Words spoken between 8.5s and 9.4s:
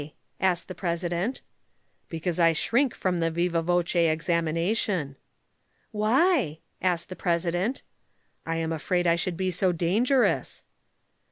am afraid I should